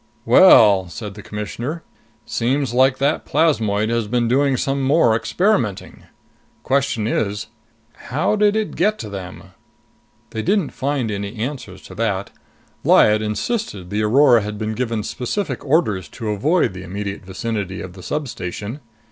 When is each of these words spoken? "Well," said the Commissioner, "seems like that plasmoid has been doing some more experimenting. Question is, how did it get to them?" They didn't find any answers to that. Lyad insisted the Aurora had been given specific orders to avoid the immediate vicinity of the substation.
"Well," 0.25 0.89
said 0.89 1.13
the 1.13 1.21
Commissioner, 1.21 1.83
"seems 2.25 2.73
like 2.73 2.97
that 2.97 3.23
plasmoid 3.23 3.89
has 3.91 4.07
been 4.07 4.27
doing 4.27 4.57
some 4.57 4.81
more 4.81 5.15
experimenting. 5.15 6.05
Question 6.63 7.05
is, 7.05 7.45
how 8.07 8.35
did 8.35 8.55
it 8.55 8.75
get 8.75 8.97
to 8.97 9.09
them?" 9.09 9.51
They 10.31 10.41
didn't 10.41 10.71
find 10.71 11.11
any 11.11 11.35
answers 11.35 11.83
to 11.83 11.93
that. 11.93 12.31
Lyad 12.83 13.21
insisted 13.21 13.91
the 13.91 14.01
Aurora 14.01 14.41
had 14.41 14.57
been 14.57 14.73
given 14.73 15.03
specific 15.03 15.63
orders 15.63 16.07
to 16.09 16.29
avoid 16.31 16.73
the 16.73 16.81
immediate 16.81 17.23
vicinity 17.23 17.79
of 17.79 17.93
the 17.93 18.01
substation. 18.01 18.79